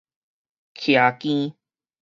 [0.73, 1.53] 徛更